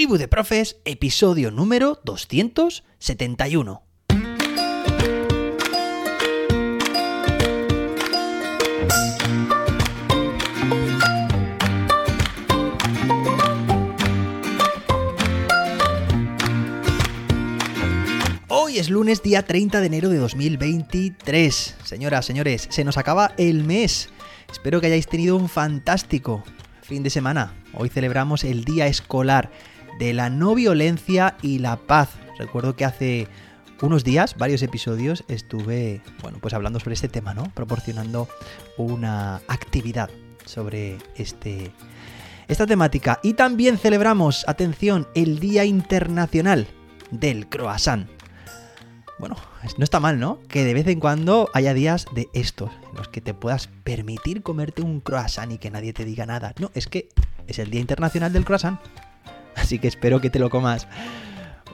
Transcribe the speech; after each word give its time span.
Tribu 0.00 0.16
de 0.16 0.28
Profes, 0.28 0.78
episodio 0.86 1.50
número 1.50 2.00
271. 2.04 3.82
Hoy 18.48 18.78
es 18.78 18.88
lunes 18.88 19.22
día 19.22 19.42
30 19.42 19.80
de 19.80 19.86
enero 19.86 20.08
de 20.08 20.16
2023. 20.16 21.76
Señoras, 21.84 22.24
señores, 22.24 22.68
se 22.70 22.84
nos 22.84 22.96
acaba 22.96 23.34
el 23.36 23.64
mes. 23.64 24.08
Espero 24.50 24.80
que 24.80 24.86
hayáis 24.86 25.08
tenido 25.08 25.36
un 25.36 25.50
fantástico 25.50 26.42
fin 26.80 27.02
de 27.02 27.10
semana. 27.10 27.54
Hoy 27.74 27.88
celebramos 27.90 28.44
el 28.44 28.64
Día 28.64 28.86
Escolar 28.86 29.50
de 29.98 30.12
la 30.14 30.30
No 30.30 30.54
Violencia 30.54 31.36
y 31.42 31.58
la 31.58 31.76
Paz. 31.76 32.10
Recuerdo 32.38 32.76
que 32.76 32.84
hace 32.84 33.28
unos 33.82 34.04
días, 34.04 34.36
varios 34.36 34.62
episodios, 34.62 35.24
estuve, 35.28 36.02
bueno, 36.22 36.38
pues 36.40 36.54
hablando 36.54 36.80
sobre 36.80 36.94
este 36.94 37.08
tema, 37.08 37.34
¿no? 37.34 37.44
Proporcionando 37.54 38.28
una 38.76 39.36
actividad 39.48 40.10
sobre 40.44 40.98
este 41.16 41.72
esta 42.48 42.66
temática 42.66 43.20
y 43.22 43.34
también 43.34 43.78
celebramos, 43.78 44.44
atención, 44.48 45.06
el 45.14 45.38
Día 45.38 45.64
Internacional 45.64 46.66
del 47.12 47.48
Croissant. 47.48 48.08
Bueno, 49.20 49.36
no 49.76 49.84
está 49.84 50.00
mal, 50.00 50.18
¿no? 50.18 50.40
Que 50.48 50.64
de 50.64 50.74
vez 50.74 50.86
en 50.88 50.98
cuando 50.98 51.48
haya 51.54 51.74
días 51.74 52.06
de 52.12 52.28
estos, 52.32 52.70
en 52.90 52.96
los 52.96 53.08
que 53.08 53.20
te 53.20 53.34
puedas 53.34 53.68
permitir 53.84 54.42
comerte 54.42 54.82
un 54.82 55.00
croissant 55.00 55.52
y 55.52 55.58
que 55.58 55.70
nadie 55.70 55.92
te 55.92 56.04
diga 56.04 56.26
nada. 56.26 56.54
No, 56.58 56.70
es 56.74 56.88
que 56.88 57.08
es 57.46 57.58
el 57.58 57.70
Día 57.70 57.80
Internacional 57.80 58.32
del 58.32 58.44
Croissant. 58.44 58.80
Así 59.70 59.78
que 59.78 59.86
espero 59.86 60.20
que 60.20 60.30
te 60.30 60.40
lo 60.40 60.50
comas. 60.50 60.88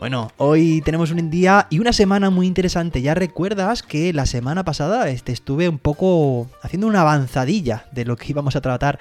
Bueno, 0.01 0.31
hoy 0.37 0.83
tenemos 0.85 1.13
un 1.13 1.31
día 1.31 1.67
y 1.71 1.79
una 1.79 1.95
semana 1.95 2.29
muy 2.29 2.47
interesante. 2.47 3.01
Ya 3.01 3.15
recuerdas 3.15 3.83
que 3.83 4.13
la 4.13 4.27
semana 4.27 4.67
pasada 4.67 5.09
este, 5.09 5.33
estuve 5.33 5.67
un 5.67 5.79
poco 5.79 6.47
haciendo 6.61 6.89
una 6.89 7.01
avanzadilla 7.01 7.87
de 7.93 8.05
lo 8.05 8.17
que 8.17 8.27
íbamos 8.29 8.55
a 8.55 8.61
tratar 8.61 8.99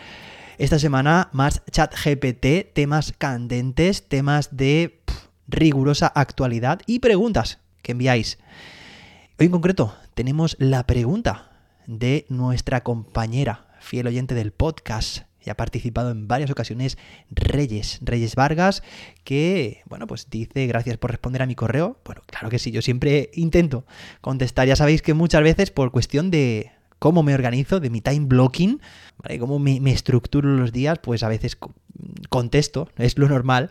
esta 0.59 0.79
semana, 0.79 1.27
más 1.33 1.61
chat 1.71 1.93
GPT, 1.93 2.71
temas 2.73 3.13
candentes, 3.17 4.07
temas 4.07 4.55
de 4.55 5.01
rigurosa 5.49 6.07
actualidad 6.07 6.79
y 6.85 6.99
preguntas 6.99 7.59
que 7.81 7.91
enviáis. 7.91 8.39
Hoy 9.37 9.47
en 9.47 9.51
concreto 9.51 9.93
tenemos 10.13 10.55
la 10.57 10.87
pregunta 10.87 11.49
de 11.85 12.25
nuestra 12.29 12.81
compañera, 12.81 13.67
fiel 13.81 14.07
oyente 14.07 14.35
del 14.35 14.53
podcast, 14.53 15.25
y 15.45 15.49
ha 15.49 15.55
participado 15.55 16.11
en 16.11 16.27
varias 16.27 16.49
ocasiones 16.49 16.97
Reyes, 17.29 17.99
Reyes 18.01 18.35
Vargas, 18.35 18.83
que, 19.23 19.81
bueno, 19.85 20.07
pues 20.07 20.29
dice 20.29 20.67
gracias 20.67 20.97
por 20.97 21.11
responder 21.11 21.41
a 21.41 21.45
mi 21.45 21.55
correo. 21.55 21.99
Bueno, 22.03 22.21
claro 22.25 22.49
que 22.49 22.59
sí, 22.59 22.71
yo 22.71 22.81
siempre 22.81 23.29
intento 23.33 23.85
contestar. 24.21 24.67
Ya 24.67 24.75
sabéis 24.75 25.01
que 25.01 25.13
muchas 25.13 25.43
veces 25.43 25.71
por 25.71 25.91
cuestión 25.91 26.31
de 26.31 26.71
cómo 26.99 27.23
me 27.23 27.33
organizo, 27.33 27.79
de 27.79 27.89
mi 27.89 28.01
time 28.01 28.25
blocking, 28.25 28.81
¿vale? 29.17 29.39
cómo 29.39 29.59
me, 29.59 29.79
me 29.79 29.91
estructuro 29.91 30.49
los 30.49 30.71
días, 30.71 30.99
pues 30.99 31.23
a 31.23 31.29
veces 31.29 31.57
contesto, 32.29 32.89
es 32.97 33.17
lo 33.17 33.27
normal, 33.29 33.69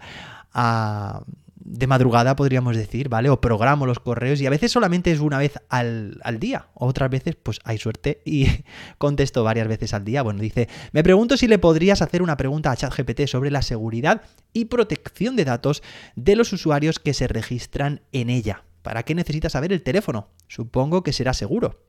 a 0.52 1.24
de 1.64 1.86
madrugada, 1.86 2.36
podríamos 2.36 2.76
decir, 2.76 3.08
¿vale? 3.08 3.30
O 3.30 3.40
programo 3.40 3.86
los 3.86 3.98
correos 3.98 4.40
y 4.40 4.46
a 4.46 4.50
veces 4.50 4.70
solamente 4.70 5.10
es 5.10 5.20
una 5.20 5.38
vez 5.38 5.54
al, 5.70 6.20
día. 6.38 6.68
Otras 6.74 7.10
veces, 7.10 7.36
pues 7.36 7.58
hay 7.64 7.78
suerte 7.78 8.20
y 8.24 8.46
contesto 8.98 9.42
varias 9.42 9.66
veces 9.66 9.94
al 9.94 10.04
día. 10.04 10.22
Bueno, 10.22 10.40
dice, 10.40 10.68
me 10.92 11.02
pregunto 11.02 11.36
si 11.36 11.48
le 11.48 11.58
podrías 11.58 12.02
hacer 12.02 12.22
una 12.22 12.36
pregunta 12.36 12.70
a 12.70 12.76
ChatGPT 12.76 13.26
sobre 13.26 13.50
la 13.50 13.62
seguridad 13.62 14.22
y 14.52 14.66
protección 14.66 15.36
de 15.36 15.46
datos 15.46 15.82
de 16.16 16.36
los 16.36 16.52
usuarios 16.52 16.98
que 16.98 17.14
se 17.14 17.26
registran 17.26 18.02
en 18.12 18.28
ella. 18.28 18.64
¿Para 18.82 19.02
qué 19.02 19.14
necesitas 19.14 19.52
saber 19.52 19.72
el 19.72 19.82
teléfono? 19.82 20.28
Supongo 20.46 21.02
que 21.02 21.14
será 21.14 21.32
seguro. 21.32 21.82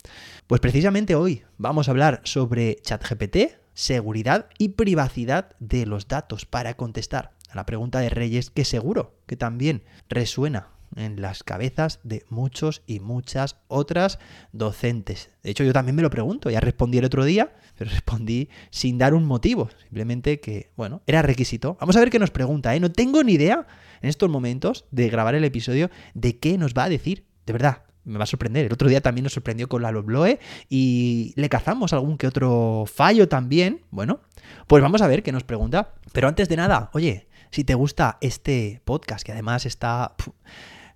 Pues 0.48 0.62
precisamente 0.62 1.16
hoy 1.16 1.44
vamos 1.58 1.90
a 1.90 1.92
hablar 1.92 2.22
sobre 2.24 2.78
ChatGPT, 2.78 3.58
seguridad 3.74 4.48
y 4.58 4.70
privacidad 4.70 5.54
de 5.60 5.86
los 5.86 6.08
datos 6.08 6.46
para 6.46 6.76
contestar 6.76 7.35
la 7.56 7.66
pregunta 7.66 8.00
de 8.00 8.10
Reyes 8.10 8.50
que 8.50 8.66
seguro 8.66 9.16
que 9.26 9.38
también 9.38 9.84
resuena 10.10 10.68
en 10.96 11.22
las 11.22 11.44
cabezas 11.44 12.00
de 12.04 12.26
muchos 12.30 12.84
y 12.86 13.00
muchas 13.00 13.58
otras 13.68 14.20
docentes. 14.52 15.30
De 15.44 15.52
hecho, 15.52 15.64
yo 15.64 15.74
también 15.74 15.96
me 15.96 16.02
lo 16.02 16.10
pregunto, 16.10 16.50
ya 16.50 16.60
respondí 16.60 16.98
el 16.98 17.06
otro 17.06 17.26
día, 17.26 17.54
pero 17.78 17.90
respondí 17.92 18.50
sin 18.70 18.98
dar 18.98 19.14
un 19.14 19.26
motivo, 19.26 19.70
simplemente 19.84 20.40
que, 20.40 20.72
bueno, 20.76 21.02
era 21.08 21.22
requisito. 21.22 21.78
Vamos 21.80 21.96
a 21.96 22.00
ver 22.00 22.10
qué 22.10 22.20
nos 22.20 22.32
pregunta, 22.32 22.76
¿eh? 22.76 22.80
No 22.80 22.92
tengo 22.92 23.24
ni 23.24 23.34
idea 23.34 23.66
en 24.02 24.10
estos 24.10 24.30
momentos 24.30 24.86
de 24.92 25.10
grabar 25.10 25.36
el 25.36 25.44
episodio 25.44 25.90
de 26.14 26.38
qué 26.38 26.58
nos 26.58 26.74
va 26.74 26.86
a 26.86 26.90
decir, 26.90 27.26
de 27.46 27.54
verdad. 27.54 27.84
Me 28.04 28.20
va 28.20 28.26
a 28.26 28.28
sorprender. 28.28 28.68
El 28.68 28.74
otro 28.74 28.88
día 28.88 29.02
también 29.02 29.24
nos 29.24 29.34
sorprendió 29.34 29.68
con 29.68 29.82
la 29.82 29.92
Lobloe 29.92 30.40
y 30.70 31.34
le 31.36 31.50
cazamos 31.50 31.92
algún 31.92 32.20
que 32.20 32.28
otro 32.28 32.84
fallo 32.86 33.28
también. 33.28 33.82
Bueno, 33.90 34.20
pues 34.68 34.84
vamos 34.84 35.02
a 35.02 35.08
ver 35.08 35.24
qué 35.24 35.32
nos 35.32 35.44
pregunta. 35.44 35.96
Pero 36.14 36.28
antes 36.28 36.48
de 36.48 36.56
nada, 36.56 36.92
oye, 36.94 37.28
si 37.56 37.64
te 37.64 37.74
gusta 37.74 38.18
este 38.20 38.82
podcast, 38.84 39.26
que 39.26 39.32
además 39.32 39.66
está 39.66 40.14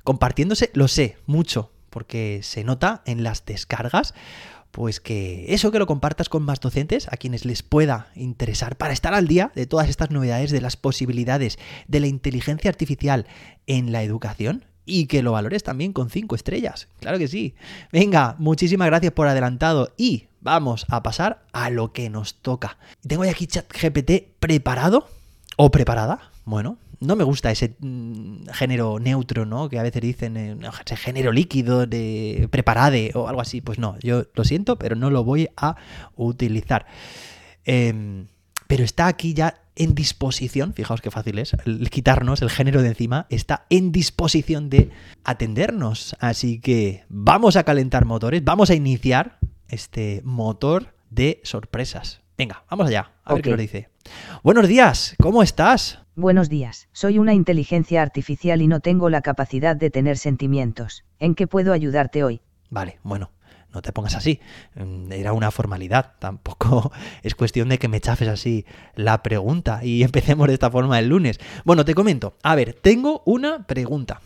compartiéndose, 0.03 0.72
lo 0.74 0.90
sé, 0.90 1.16
mucho, 1.25 1.72
porque 1.90 2.42
se 2.44 2.66
nota 2.66 3.02
en 3.06 3.24
las 3.24 3.46
descargas, 3.46 4.14
pues 4.72 5.00
que 5.00 5.46
eso 5.53 5.72
que 5.72 5.80
lo 5.80 5.88
compartas 5.88 6.28
con 6.28 6.44
más 6.44 6.59
docentes, 6.59 7.08
a 7.08 7.16
quienes 7.16 7.46
les 7.46 7.64
pueda 7.64 8.09
interesar, 8.14 8.75
para 8.75 8.92
estar 8.92 9.14
al 9.14 9.30
día 9.30 9.53
de 9.56 9.68
todas 9.68 9.88
estas 9.88 10.12
novedades, 10.12 10.52
de 10.52 10.59
las 10.59 10.75
posibilidades 10.75 11.59
de 11.88 12.02
la 12.02 12.08
inteligencia 12.08 12.69
artificial 12.69 13.25
en 13.66 13.94
la 13.94 14.03
educación. 14.03 14.66
Y 14.84 15.06
que 15.06 15.22
lo 15.22 15.34
valores 15.34 15.62
también 15.62 15.94
con 15.94 16.09
cinco 16.09 16.36
estrellas. 16.36 16.88
Claro 17.00 17.19
que 17.19 17.28
sí. 17.28 17.53
Venga, 17.92 18.36
muchísimas 18.40 18.88
gracias 18.88 19.14
por 19.14 19.28
adelantado. 19.28 19.94
Y 19.98 20.30
vamos 20.42 20.88
a 20.90 21.03
pasar 21.03 21.46
a 21.53 21.69
lo 21.69 21.94
que 21.94 22.09
nos 22.09 22.42
toca. 22.42 22.80
Tengo 23.08 23.22
aquí 23.24 23.46
ChatGPT 23.46 24.40
preparado 24.40 25.08
o 25.62 25.70
preparada 25.72 26.31
bueno, 26.50 26.80
no 27.00 27.16
me 27.16 27.24
gusta 27.24 27.52
ese 27.52 27.75
mm, 27.80 28.47
género 28.53 28.97
neutro, 29.00 29.46
¿no? 29.46 29.70
Que 29.70 29.78
a 29.78 29.84
veces 29.84 30.02
dicen, 30.02 30.36
eh, 30.36 30.58
ese 30.84 30.97
género 30.97 31.31
líquido 31.31 31.86
de 31.86 32.47
preparade 32.50 33.12
o 33.14 33.28
algo 33.28 33.40
así. 33.40 33.62
Pues 33.62 33.78
no, 33.78 34.00
yo 34.00 34.24
lo 34.34 34.44
siento, 34.44 34.78
pero 34.80 34.96
no 34.96 35.12
lo 35.12 35.24
voy 35.24 35.50
a 35.56 35.75
utilizar. 36.16 36.88
Em, 37.66 38.25
pero 38.68 38.84
está 38.84 39.06
aquí 39.06 39.36
ya 39.36 39.62
en 39.75 39.94
disposición, 39.94 40.74
fijaos 40.74 41.02
qué 41.02 41.12
fácil 41.12 41.38
es, 41.38 41.56
quitarnos 41.92 42.42
el 42.42 42.50
género 42.50 42.81
de 42.81 42.90
encima, 42.90 43.28
está 43.30 43.68
en 43.69 43.92
disposición 43.92 44.72
de 44.72 44.90
atendernos. 45.24 46.16
Así 46.19 46.59
que 46.59 47.03
vamos 47.09 47.58
a 47.58 47.64
calentar 47.64 48.06
motores, 48.06 48.44
vamos 48.44 48.72
a 48.72 48.75
iniciar 48.75 49.38
este 49.68 50.22
motor 50.25 50.96
de 51.12 51.42
sorpresas. 51.44 52.22
Venga, 52.40 52.64
vamos 52.70 52.88
allá, 52.88 53.12
a 53.26 53.34
ver 53.34 53.44
qué 53.44 53.50
nos 53.50 53.60
dice. 53.60 53.90
Buenos 54.44 54.66
días, 54.70 55.14
¿cómo 55.22 55.44
estás? 55.44 56.00
Buenos 56.16 56.48
días, 56.48 56.88
soy 56.94 57.20
una 57.20 57.34
inteligencia 57.34 58.02
artificial 58.02 58.62
y 58.62 58.68
no 58.68 58.80
tengo 58.80 59.10
la 59.10 59.22
capacidad 59.22 59.76
de 59.76 59.90
tener 59.90 60.18
sentimientos. 60.18 61.04
¿En 61.20 61.36
qué 61.36 61.48
puedo 61.48 61.74
ayudarte 61.74 62.24
hoy? 62.24 62.40
Vale, 62.70 63.00
bueno, 63.04 63.32
no 63.74 63.82
te 63.82 63.92
pongas 63.92 64.16
así. 64.16 64.40
Mm, 64.76 65.12
era 65.12 65.34
una 65.34 65.52
formalidad. 65.52 66.14
Tampoco 66.20 66.94
es 67.24 67.36
cuestión 67.36 67.68
de 67.68 67.78
que 67.78 67.90
me 67.90 68.00
chafes 68.00 68.30
así 68.30 68.66
la 68.96 69.22
pregunta 69.22 69.84
y 69.84 70.02
empecemos 70.06 70.48
de 70.48 70.54
esta 70.54 70.72
forma 70.72 70.98
el 70.98 71.10
lunes. 71.10 71.42
Bueno, 71.66 71.84
te 71.84 71.94
comento. 71.94 72.38
A 72.42 72.56
ver, 72.56 72.74
tengo 72.74 73.22
una 73.26 73.68
pregunta 73.68 74.22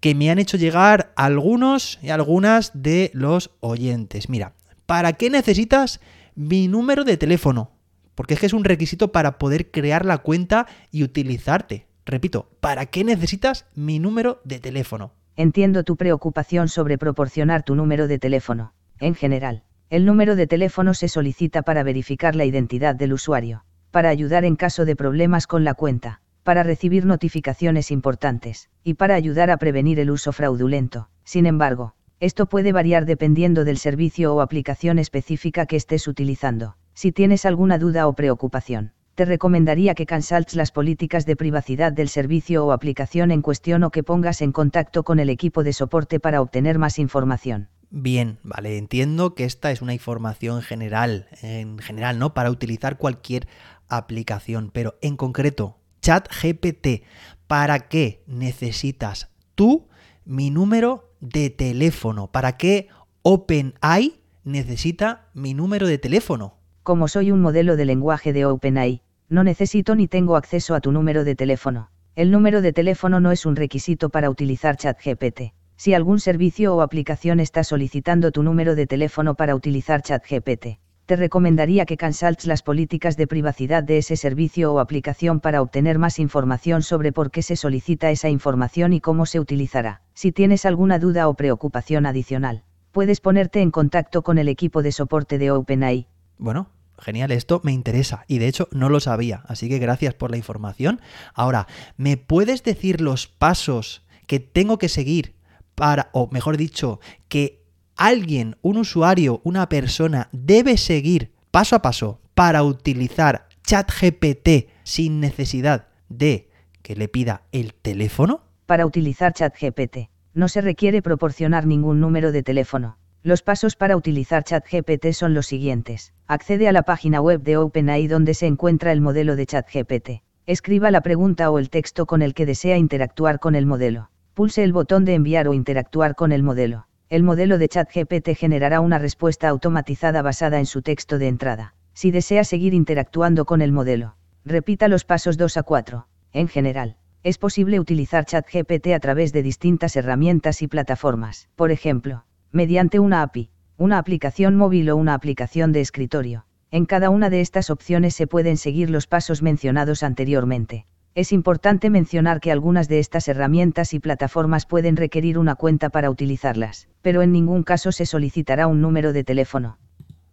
que 0.00 0.16
me 0.16 0.28
han 0.32 0.40
hecho 0.40 0.56
llegar 0.56 1.12
algunos 1.14 2.00
y 2.02 2.08
algunas 2.08 2.72
de 2.74 3.12
los 3.14 3.52
oyentes. 3.60 4.28
Mira, 4.28 4.54
¿para 4.86 5.12
qué 5.12 5.30
necesitas 5.30 6.00
mi 6.38 6.68
número 6.68 7.02
de 7.02 7.16
teléfono? 7.16 7.72
Porque 8.14 8.34
es 8.34 8.40
que 8.40 8.46
es 8.46 8.52
un 8.52 8.62
requisito 8.62 9.10
para 9.10 9.38
poder 9.38 9.72
crear 9.72 10.04
la 10.04 10.18
cuenta 10.18 10.68
y 10.92 11.02
utilizarte. 11.02 11.88
Repito, 12.06 12.48
¿para 12.60 12.86
qué 12.86 13.02
necesitas 13.02 13.66
mi 13.74 13.98
número 13.98 14.40
de 14.44 14.60
teléfono? 14.60 15.14
Entiendo 15.34 15.82
tu 15.82 15.96
preocupación 15.96 16.68
sobre 16.68 16.96
proporcionar 16.96 17.64
tu 17.64 17.74
número 17.74 18.06
de 18.06 18.20
teléfono. 18.20 18.72
En 19.00 19.16
general, 19.16 19.64
el 19.90 20.06
número 20.06 20.36
de 20.36 20.46
teléfono 20.46 20.94
se 20.94 21.08
solicita 21.08 21.62
para 21.62 21.82
verificar 21.82 22.36
la 22.36 22.44
identidad 22.44 22.94
del 22.94 23.14
usuario, 23.14 23.64
para 23.90 24.08
ayudar 24.08 24.44
en 24.44 24.54
caso 24.54 24.84
de 24.84 24.94
problemas 24.94 25.48
con 25.48 25.64
la 25.64 25.74
cuenta, 25.74 26.20
para 26.44 26.62
recibir 26.62 27.04
notificaciones 27.04 27.90
importantes, 27.90 28.70
y 28.84 28.94
para 28.94 29.16
ayudar 29.16 29.50
a 29.50 29.56
prevenir 29.56 29.98
el 29.98 30.12
uso 30.12 30.30
fraudulento. 30.30 31.08
Sin 31.24 31.46
embargo, 31.46 31.96
esto 32.20 32.46
puede 32.46 32.72
variar 32.72 33.06
dependiendo 33.06 33.64
del 33.64 33.78
servicio 33.78 34.34
o 34.34 34.40
aplicación 34.40 34.98
específica 34.98 35.66
que 35.66 35.76
estés 35.76 36.08
utilizando. 36.08 36.76
Si 36.94 37.12
tienes 37.12 37.44
alguna 37.44 37.78
duda 37.78 38.08
o 38.08 38.14
preocupación, 38.14 38.92
te 39.14 39.24
recomendaría 39.24 39.94
que 39.94 40.06
consultes 40.06 40.56
las 40.56 40.72
políticas 40.72 41.26
de 41.26 41.36
privacidad 41.36 41.92
del 41.92 42.08
servicio 42.08 42.64
o 42.64 42.72
aplicación 42.72 43.30
en 43.30 43.42
cuestión 43.42 43.84
o 43.84 43.90
que 43.90 44.02
pongas 44.02 44.42
en 44.42 44.52
contacto 44.52 45.04
con 45.04 45.20
el 45.20 45.30
equipo 45.30 45.62
de 45.62 45.72
soporte 45.72 46.20
para 46.20 46.40
obtener 46.40 46.78
más 46.78 46.98
información. 46.98 47.68
Bien, 47.90 48.38
vale, 48.42 48.78
entiendo 48.78 49.34
que 49.34 49.44
esta 49.44 49.70
es 49.70 49.80
una 49.80 49.94
información 49.94 50.62
general, 50.62 51.26
en 51.42 51.78
general, 51.78 52.18
¿no? 52.18 52.34
Para 52.34 52.50
utilizar 52.50 52.98
cualquier 52.98 53.48
aplicación, 53.88 54.70
pero 54.72 54.98
en 55.00 55.16
concreto, 55.16 55.78
ChatGPT, 56.02 57.04
¿para 57.46 57.88
qué 57.88 58.22
necesitas 58.26 59.30
tú 59.54 59.88
mi 60.24 60.50
número 60.50 61.07
de 61.20 61.50
teléfono? 61.50 62.28
¿Para 62.28 62.56
qué 62.56 62.88
OpenAI 63.22 64.20
necesita 64.44 65.28
mi 65.34 65.54
número 65.54 65.86
de 65.86 65.98
teléfono? 65.98 66.54
Como 66.82 67.08
soy 67.08 67.30
un 67.30 67.40
modelo 67.40 67.76
de 67.76 67.84
lenguaje 67.84 68.32
de 68.32 68.46
OpenAI, 68.46 69.02
no 69.28 69.44
necesito 69.44 69.94
ni 69.94 70.08
tengo 70.08 70.36
acceso 70.36 70.74
a 70.74 70.80
tu 70.80 70.92
número 70.92 71.24
de 71.24 71.34
teléfono. 71.34 71.90
El 72.16 72.30
número 72.30 72.62
de 72.62 72.72
teléfono 72.72 73.20
no 73.20 73.30
es 73.30 73.46
un 73.46 73.56
requisito 73.56 74.08
para 74.08 74.30
utilizar 74.30 74.76
ChatGPT. 74.76 75.52
Si 75.76 75.94
algún 75.94 76.18
servicio 76.18 76.74
o 76.74 76.80
aplicación 76.80 77.38
está 77.38 77.62
solicitando 77.62 78.32
tu 78.32 78.42
número 78.42 78.74
de 78.74 78.86
teléfono 78.86 79.34
para 79.34 79.54
utilizar 79.54 80.02
ChatGPT, 80.02 80.78
te 81.08 81.16
recomendaría 81.16 81.86
que 81.86 81.96
consultes 81.96 82.46
las 82.46 82.60
políticas 82.60 83.16
de 83.16 83.26
privacidad 83.26 83.82
de 83.82 83.96
ese 83.96 84.14
servicio 84.14 84.74
o 84.74 84.78
aplicación 84.78 85.40
para 85.40 85.62
obtener 85.62 85.98
más 85.98 86.18
información 86.18 86.82
sobre 86.82 87.12
por 87.12 87.30
qué 87.30 87.40
se 87.40 87.56
solicita 87.56 88.10
esa 88.10 88.28
información 88.28 88.92
y 88.92 89.00
cómo 89.00 89.24
se 89.24 89.40
utilizará. 89.40 90.02
Si 90.12 90.32
tienes 90.32 90.66
alguna 90.66 90.98
duda 90.98 91.26
o 91.28 91.34
preocupación 91.34 92.04
adicional, 92.04 92.62
puedes 92.92 93.22
ponerte 93.22 93.62
en 93.62 93.70
contacto 93.70 94.20
con 94.20 94.36
el 94.36 94.48
equipo 94.48 94.82
de 94.82 94.92
soporte 94.92 95.38
de 95.38 95.50
OpenAI. 95.50 96.08
Bueno, 96.36 96.68
genial, 96.98 97.30
esto 97.30 97.62
me 97.64 97.72
interesa 97.72 98.26
y 98.28 98.36
de 98.38 98.48
hecho 98.48 98.68
no 98.70 98.90
lo 98.90 99.00
sabía, 99.00 99.44
así 99.46 99.70
que 99.70 99.78
gracias 99.78 100.12
por 100.12 100.30
la 100.30 100.36
información. 100.36 101.00
Ahora, 101.32 101.68
¿me 101.96 102.18
puedes 102.18 102.62
decir 102.64 103.00
los 103.00 103.28
pasos 103.28 104.04
que 104.26 104.40
tengo 104.40 104.76
que 104.76 104.90
seguir 104.90 105.36
para, 105.74 106.10
o 106.12 106.28
mejor 106.30 106.58
dicho, 106.58 107.00
que 107.28 107.57
alguien, 107.98 108.56
un 108.62 108.78
usuario, 108.78 109.40
una 109.44 109.68
persona 109.68 110.28
debe 110.32 110.78
seguir 110.78 111.32
paso 111.50 111.76
a 111.76 111.82
paso 111.82 112.20
para 112.34 112.62
utilizar 112.62 113.48
ChatGPT 113.64 114.70
sin 114.84 115.20
necesidad 115.20 115.88
de 116.08 116.48
que 116.82 116.96
le 116.96 117.08
pida 117.08 117.42
el 117.52 117.74
teléfono? 117.74 118.40
Para 118.66 118.86
utilizar 118.86 119.34
ChatGPT, 119.34 120.08
no 120.32 120.48
se 120.48 120.60
requiere 120.60 121.02
proporcionar 121.02 121.66
ningún 121.66 122.00
número 122.00 122.32
de 122.32 122.42
teléfono. 122.42 122.96
Los 123.22 123.42
pasos 123.42 123.74
para 123.74 123.96
utilizar 123.96 124.44
ChatGPT 124.44 125.12
son 125.12 125.34
los 125.34 125.46
siguientes. 125.46 126.14
Accede 126.28 126.68
a 126.68 126.72
la 126.72 126.84
página 126.84 127.20
web 127.20 127.42
de 127.42 127.56
OpenAI 127.56 128.06
donde 128.06 128.34
se 128.34 128.46
encuentra 128.46 128.92
el 128.92 129.00
modelo 129.00 129.34
de 129.34 129.44
ChatGPT. 129.44 130.22
Escriba 130.46 130.90
la 130.90 131.00
pregunta 131.00 131.50
o 131.50 131.58
el 131.58 131.68
texto 131.68 132.06
con 132.06 132.22
el 132.22 132.32
que 132.32 132.46
desea 132.46 132.78
interactuar 132.78 133.40
con 133.40 133.54
el 133.54 133.66
modelo. 133.66 134.10
Pulse 134.34 134.62
el 134.62 134.72
botón 134.72 135.04
de 135.04 135.14
enviar 135.14 135.48
o 135.48 135.52
interactuar 135.52 136.14
con 136.14 136.30
el 136.30 136.44
modelo. 136.44 136.86
El 137.10 137.22
modelo 137.22 137.56
de 137.56 137.68
ChatGPT 137.68 138.36
generará 138.36 138.80
una 138.80 138.98
respuesta 138.98 139.48
automatizada 139.48 140.20
basada 140.20 140.58
en 140.58 140.66
su 140.66 140.82
texto 140.82 141.18
de 141.18 141.28
entrada. 141.28 141.74
Si 141.94 142.10
desea 142.10 142.44
seguir 142.44 142.74
interactuando 142.74 143.46
con 143.46 143.62
el 143.62 143.72
modelo, 143.72 144.16
repita 144.44 144.88
los 144.88 145.06
pasos 145.06 145.38
2 145.38 145.56
a 145.56 145.62
4. 145.62 146.06
En 146.34 146.48
general, 146.48 146.96
es 147.22 147.38
posible 147.38 147.80
utilizar 147.80 148.26
ChatGPT 148.26 148.88
a 148.88 149.00
través 149.00 149.32
de 149.32 149.42
distintas 149.42 149.96
herramientas 149.96 150.60
y 150.60 150.68
plataformas. 150.68 151.48
Por 151.56 151.70
ejemplo, 151.70 152.26
mediante 152.52 152.98
una 152.98 153.22
API, 153.22 153.48
una 153.78 153.96
aplicación 153.96 154.56
móvil 154.56 154.90
o 154.90 154.96
una 154.96 155.14
aplicación 155.14 155.72
de 155.72 155.80
escritorio. 155.80 156.44
En 156.70 156.84
cada 156.84 157.08
una 157.08 157.30
de 157.30 157.40
estas 157.40 157.70
opciones 157.70 158.14
se 158.14 158.26
pueden 158.26 158.58
seguir 158.58 158.90
los 158.90 159.06
pasos 159.06 159.40
mencionados 159.40 160.02
anteriormente. 160.02 160.84
Es 161.14 161.32
importante 161.32 161.90
mencionar 161.90 162.40
que 162.40 162.52
algunas 162.52 162.88
de 162.88 162.98
estas 163.00 163.28
herramientas 163.28 163.94
y 163.94 163.98
plataformas 163.98 164.66
pueden 164.66 164.96
requerir 164.96 165.38
una 165.38 165.56
cuenta 165.56 165.90
para 165.90 166.10
utilizarlas, 166.10 166.88
pero 167.02 167.22
en 167.22 167.32
ningún 167.32 167.62
caso 167.62 167.92
se 167.92 168.06
solicitará 168.06 168.66
un 168.66 168.80
número 168.80 169.12
de 169.12 169.24
teléfono. 169.24 169.78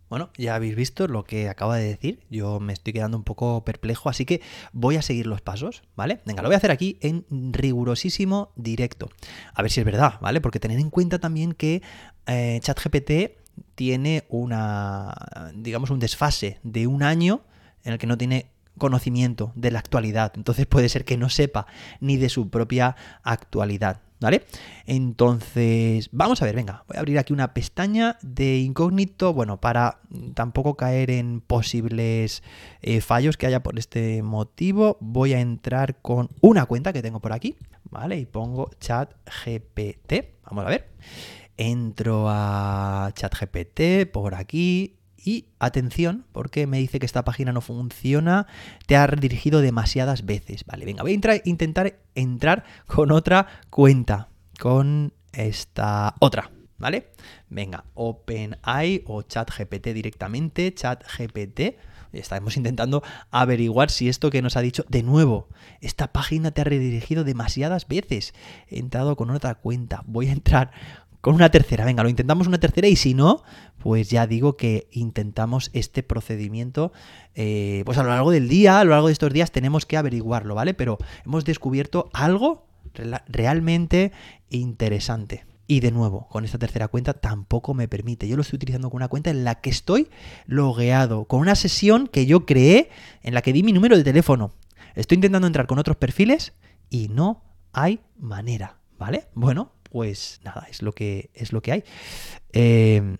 Bueno, 0.09 0.29
ya 0.37 0.53
habéis 0.55 0.75
visto 0.75 1.07
lo 1.07 1.23
que 1.23 1.49
acaba 1.49 1.77
de 1.77 1.87
decir. 1.87 2.19
Yo 2.29 2.59
me 2.59 2.73
estoy 2.73 2.93
quedando 2.93 3.17
un 3.17 3.23
poco 3.23 3.63
perplejo, 3.65 4.07
así 4.09 4.23
que 4.25 4.41
voy 4.71 4.97
a 4.97 5.01
seguir 5.01 5.25
los 5.25 5.41
pasos, 5.41 5.83
¿vale? 5.95 6.21
Venga, 6.25 6.43
lo 6.43 6.47
voy 6.49 6.53
a 6.53 6.57
hacer 6.57 6.71
aquí 6.71 6.97
en 7.01 7.25
rigurosísimo 7.29 8.51
directo. 8.55 9.09
A 9.53 9.63
ver 9.63 9.71
si 9.71 9.79
es 9.79 9.85
verdad, 9.85 10.19
¿vale? 10.21 10.41
Porque 10.41 10.59
tened 10.59 10.79
en 10.79 10.91
cuenta 10.91 11.17
también 11.19 11.53
que 11.53 11.81
eh, 12.27 12.59
ChatGPT 12.61 13.39
tiene 13.73 14.25
una, 14.29 15.51
digamos, 15.55 15.89
un 15.89 15.99
desfase 15.99 16.59
de 16.61 16.85
un 16.85 17.01
año 17.01 17.41
en 17.83 17.93
el 17.93 17.99
que 17.99 18.07
no 18.07 18.17
tiene 18.17 18.51
conocimiento 18.77 19.51
de 19.55 19.71
la 19.71 19.79
actualidad. 19.79 20.33
Entonces 20.35 20.65
puede 20.65 20.89
ser 20.89 21.05
que 21.05 21.17
no 21.17 21.29
sepa 21.29 21.67
ni 21.99 22.17
de 22.17 22.29
su 22.29 22.49
propia 22.49 22.95
actualidad. 23.23 24.01
¿Vale? 24.17 24.45
Entonces, 24.85 26.07
vamos 26.13 26.41
a 26.41 26.45
ver, 26.45 26.55
venga, 26.55 26.85
voy 26.87 26.95
a 26.95 27.01
abrir 27.01 27.19
aquí 27.19 27.33
una 27.33 27.53
pestaña 27.53 28.17
de 28.21 28.59
incógnito, 28.59 29.33
bueno, 29.33 29.59
para 29.59 29.99
tampoco 30.33 30.75
caer 30.75 31.11
en 31.11 31.41
posibles 31.41 32.41
eh, 32.81 33.01
fallos 33.01 33.35
que 33.35 33.45
haya 33.45 33.61
por 33.61 33.77
este 33.77 34.23
motivo, 34.23 34.97
voy 35.01 35.33
a 35.33 35.41
entrar 35.41 35.97
con 36.01 36.29
una 36.39 36.65
cuenta 36.65 36.93
que 36.93 37.01
tengo 37.01 37.19
por 37.19 37.33
aquí, 37.33 37.57
¿vale? 37.91 38.17
Y 38.17 38.25
pongo 38.25 38.71
chat 38.79 39.11
GPT, 39.25 40.39
vamos 40.45 40.65
a 40.65 40.69
ver. 40.69 40.89
Entro 41.57 42.25
a 42.27 43.11
ChatGPT 43.13 44.11
por 44.11 44.35
aquí 44.35 44.97
y 45.25 45.47
atención, 45.59 46.25
porque 46.31 46.67
me 46.67 46.77
dice 46.77 46.99
que 46.99 47.05
esta 47.05 47.25
página 47.25 47.51
no 47.51 47.59
funciona, 47.59 48.47
te 48.85 48.95
ha 48.95 49.07
redirigido 49.07 49.59
demasiadas 49.59 50.25
veces. 50.25 50.63
Vale, 50.65 50.85
venga, 50.85 51.01
voy 51.01 51.19
a 51.19 51.41
intentar 51.43 51.99
entrar 52.13 52.63
con 52.85 53.11
otra 53.11 53.47
cuenta, 53.71 54.29
con 54.59 55.13
esta 55.33 56.13
otra, 56.19 56.51
¿vale? 56.77 57.11
Venga, 57.49 57.85
OpenAI 57.95 59.03
o 59.07 59.23
ChatGPT 59.23 59.87
directamente, 59.87 60.73
ChatGPT. 60.73 61.75
Estamos 62.13 62.55
intentando 62.55 63.03
averiguar 63.29 63.89
si 63.89 64.07
esto 64.07 64.29
que 64.29 64.41
nos 64.41 64.55
ha 64.55 64.61
dicho, 64.61 64.85
de 64.87 65.03
nuevo, 65.03 65.49
esta 65.81 66.13
página 66.13 66.51
te 66.51 66.61
ha 66.61 66.63
redirigido 66.63 67.25
demasiadas 67.25 67.87
veces. 67.87 68.33
He 68.69 68.79
entrado 68.79 69.17
con 69.17 69.31
otra 69.31 69.55
cuenta. 69.55 70.03
Voy 70.05 70.29
a 70.29 70.31
entrar 70.31 70.71
con 71.25 71.33
una 71.33 71.49
tercera. 71.49 71.85
Venga, 71.85 72.03
lo 72.03 72.09
intentamos 72.09 72.45
una 72.45 72.59
tercera 72.59 72.87
y 72.87 72.95
si 72.95 73.15
no, 73.15 73.41
pues 73.79 74.11
ya 74.11 74.27
digo 74.27 74.57
que 74.57 74.87
intentamos 74.91 75.71
este 75.73 76.03
procedimiento, 76.03 76.91
eh, 77.33 77.81
pues 77.83 77.97
a 77.97 78.03
lo 78.03 78.09
largo 78.09 78.29
del 78.29 78.47
día, 78.47 78.79
a 78.79 78.83
lo 78.83 78.91
largo 78.91 79.07
de 79.07 79.13
estos 79.13 79.33
días 79.33 79.49
tenemos 79.49 79.87
que 79.87 79.97
averiguarlo, 79.97 80.53
¿vale? 80.53 80.75
Pero 80.75 80.99
hemos 81.25 81.43
descubierto 81.43 82.11
algo 82.13 82.67
realmente 83.27 84.11
interesante. 84.51 85.47
Y 85.65 85.79
de 85.79 85.89
nuevo, 85.89 86.27
con 86.29 86.45
esta 86.45 86.59
tercera 86.59 86.89
cuenta 86.89 87.15
tampoco 87.15 87.73
me 87.73 87.87
permite. 87.87 88.27
Yo 88.27 88.35
lo 88.35 88.43
estoy 88.43 88.57
utilizando 88.57 88.91
con 88.91 88.97
una 88.97 89.07
cuenta 89.07 89.31
en 89.31 89.43
la 89.43 89.61
que 89.61 89.71
estoy 89.71 90.09
logueado, 90.45 91.25
con 91.25 91.39
una 91.39 91.55
sesión 91.55 92.05
que 92.05 92.27
yo 92.27 92.45
creé 92.45 92.91
en 93.23 93.33
la 93.33 93.41
que 93.41 93.51
di 93.51 93.63
mi 93.63 93.73
número 93.73 93.97
de 93.97 94.03
teléfono. 94.03 94.51
Estoy 94.93 95.15
intentando 95.15 95.47
entrar 95.47 95.65
con 95.65 95.79
otros 95.79 95.97
perfiles 95.97 96.53
y 96.91 97.07
no 97.07 97.41
hay 97.73 98.01
manera, 98.15 98.77
¿vale? 98.99 99.25
Bueno, 99.33 99.71
pues 99.95 100.41
nada, 100.43 100.67
es 100.69 100.81
lo 100.81 100.91
que, 100.91 101.29
es 101.33 101.53
lo 101.53 101.61
que 101.61 101.71
hay. 101.71 101.83
Eh, 102.51 103.15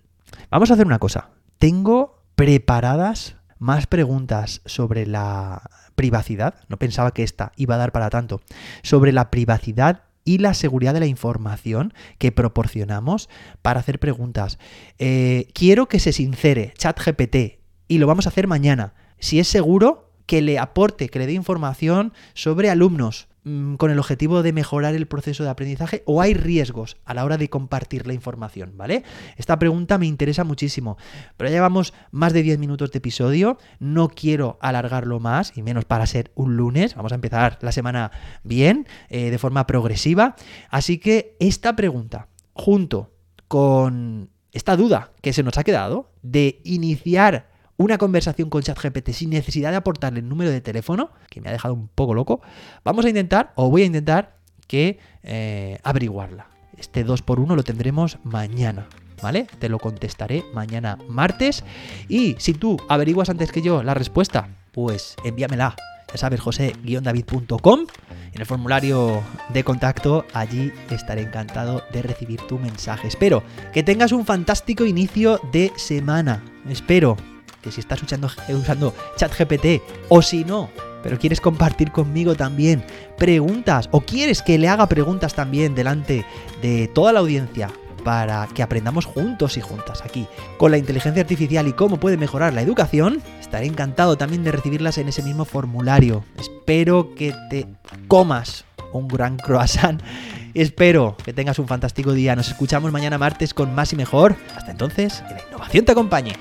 vamos 0.50 0.70
a 0.70 0.74
hacer 0.74 0.86
una 0.86 1.00
cosa. 1.00 1.30
Tengo 1.58 2.22
preparadas 2.36 3.38
más 3.60 3.88
preguntas 3.88 4.62
sobre 4.66 5.08
la 5.08 5.70
privacidad. 5.96 6.56
No 6.68 6.78
pensaba 6.78 7.14
que 7.14 7.24
esta 7.24 7.54
iba 7.56 7.76
a 7.76 7.78
dar 7.78 7.94
para 7.94 8.10
tanto. 8.10 8.42
Sobre 8.84 9.14
la 9.14 9.32
privacidad 9.32 10.04
y 10.26 10.40
la 10.40 10.54
seguridad 10.54 10.94
de 10.94 11.00
la 11.00 11.06
información 11.06 11.94
que 12.18 12.34
proporcionamos 12.34 13.30
para 13.62 13.80
hacer 13.80 13.98
preguntas. 13.98 14.60
Eh, 15.00 15.48
quiero 15.54 15.88
que 15.88 16.02
se 16.02 16.12
sincere 16.12 16.74
ChatGPT 16.78 17.62
y 17.88 18.00
lo 18.00 18.08
vamos 18.08 18.26
a 18.26 18.30
hacer 18.32 18.48
mañana. 18.48 18.96
Si 19.18 19.40
es 19.40 19.48
seguro, 19.48 20.12
que 20.26 20.42
le 20.42 20.60
aporte, 20.60 21.08
que 21.08 21.20
le 21.20 21.28
dé 21.28 21.34
información 21.34 22.12
sobre 22.34 22.70
alumnos, 22.70 23.30
con 23.78 23.92
el 23.92 24.00
objetivo 24.00 24.42
de 24.42 24.54
mejorar 24.54 24.96
el 24.96 25.06
proceso 25.06 25.44
de 25.44 25.52
aprendizaje 25.52 26.02
o 26.08 26.20
hay 26.20 26.34
riesgos 26.34 26.98
a 27.06 27.14
la 27.14 27.24
hora 27.24 27.38
de 27.38 27.48
compartir 27.48 28.08
la 28.08 28.14
información, 28.14 28.74
¿vale? 28.76 29.04
Esta 29.38 29.60
pregunta 29.60 30.00
me 30.00 30.08
interesa 30.08 30.44
muchísimo, 30.44 30.98
pero 31.38 31.50
ya 31.50 31.58
llevamos 31.58 31.94
más 32.10 32.34
de 32.34 32.42
10 32.42 32.58
minutos 32.58 32.92
de 32.92 32.98
episodio, 32.98 33.60
no 33.80 34.10
quiero 34.10 34.58
alargarlo 34.62 35.20
más 35.20 35.56
y 35.56 35.62
menos 35.62 35.86
para 35.86 36.08
ser 36.08 36.32
un 36.34 36.58
lunes, 36.58 36.96
vamos 36.96 37.12
a 37.12 37.16
empezar 37.16 37.60
la 37.62 37.72
semana 37.72 38.12
bien, 38.44 38.88
eh, 39.10 39.30
de 39.30 39.38
forma 39.38 39.68
progresiva, 39.68 40.36
así 40.72 40.98
que 40.98 41.38
esta 41.40 41.76
pregunta, 41.76 42.30
junto 42.54 43.12
con 43.48 44.32
esta 44.54 44.76
duda 44.76 45.12
que 45.22 45.34
se 45.34 45.44
nos 45.44 45.60
ha 45.60 45.64
quedado 45.64 46.10
de 46.24 46.62
iniciar 46.64 47.55
una 47.78 47.98
conversación 47.98 48.50
con 48.50 48.62
ChatGPT 48.62 49.10
sin 49.10 49.32
necesidad 49.32 49.72
de 49.72 49.78
aportarle 49.78 50.20
el 50.20 50.30
número 50.30 50.52
de 50.52 50.62
teléfono, 50.62 51.12
que 51.30 51.42
me 51.42 51.50
ha 51.50 51.52
dejado 51.52 51.74
un 51.74 51.88
poco 51.88 52.14
loco, 52.14 52.42
vamos 52.84 53.06
a 53.06 53.10
intentar, 53.10 53.52
o 53.56 53.70
voy 53.70 53.84
a 53.84 53.86
intentar, 53.86 54.36
que 54.68 55.00
eh, 55.24 55.80
averiguarla. 55.84 56.48
Este 56.78 57.06
2x1 57.06 57.56
lo 57.56 57.64
tendremos 57.64 58.18
mañana. 58.24 58.88
¿Vale? 59.22 59.48
Te 59.60 59.70
lo 59.70 59.80
contestaré 59.80 60.44
mañana 60.54 60.98
martes. 61.08 61.64
Y 62.10 62.36
si 62.38 62.54
tú 62.54 62.78
averiguas 62.90 63.30
antes 63.30 63.50
que 63.50 63.62
yo 63.62 63.82
la 63.82 63.94
respuesta, 63.94 64.50
pues 64.74 65.16
envíamela. 65.24 65.76
Ya 66.12 66.18
sabes, 66.18 66.42
josé-david.com. 66.42 67.80
En 68.34 68.42
el 68.42 68.46
formulario 68.46 69.24
de 69.54 69.64
contacto, 69.64 70.26
allí 70.34 70.72
estaré 70.90 71.22
encantado 71.22 71.82
de 71.94 72.02
recibir 72.02 72.42
tu 72.42 72.60
mensaje. 72.60 73.08
Espero 73.08 73.42
que 73.74 73.84
tengas 73.84 74.12
un 74.12 74.26
fantástico 74.26 74.86
inicio 74.86 75.40
de 75.54 75.72
semana. 75.78 76.44
Espero 76.70 77.16
si 77.72 77.80
estás 77.80 78.02
usando, 78.02 78.30
usando 78.50 78.94
ChatGPT 79.18 79.82
o 80.10 80.22
si 80.22 80.44
no, 80.44 80.70
pero 81.04 81.20
quieres 81.20 81.42
compartir 81.42 81.92
conmigo 81.92 82.36
también 82.36 82.84
preguntas 83.18 83.90
o 83.92 84.02
quieres 84.02 84.42
que 84.42 84.58
le 84.58 84.68
haga 84.68 84.88
preguntas 84.88 85.34
también 85.34 85.76
delante 85.76 86.26
de 86.62 86.88
toda 86.88 87.14
la 87.14 87.20
audiencia 87.20 87.70
para 88.04 88.48
que 88.54 88.62
aprendamos 88.62 89.06
juntos 89.06 89.58
y 89.58 89.62
juntas 89.62 90.04
aquí 90.04 90.28
con 90.58 90.70
la 90.70 90.78
inteligencia 90.78 91.22
artificial 91.22 91.68
y 91.68 91.74
cómo 91.74 92.00
puede 92.00 92.18
mejorar 92.18 92.54
la 92.54 92.62
educación, 92.62 93.22
estaré 93.42 93.66
encantado 93.66 94.16
también 94.16 94.44
de 94.44 94.52
recibirlas 94.52 95.00
en 95.00 95.08
ese 95.08 95.24
mismo 95.24 95.44
formulario. 95.44 96.24
Espero 96.38 97.16
que 97.16 97.34
te 97.50 97.66
comas 98.08 98.66
un 98.94 99.08
gran 99.08 99.38
croissant. 99.38 100.02
Espero 100.54 101.18
que 101.24 101.34
tengas 101.34 101.60
un 101.60 101.68
fantástico 101.68 102.14
día. 102.14 102.36
Nos 102.36 102.48
escuchamos 102.48 102.92
mañana 102.92 103.18
martes 103.18 103.54
con 103.54 103.76
más 103.76 103.92
y 103.94 103.96
mejor. 103.96 104.36
Hasta 104.56 104.72
entonces, 104.72 105.24
que 105.28 105.34
la 105.34 105.42
innovación 105.50 105.86
te 105.86 105.92
acompañe. 105.92 106.34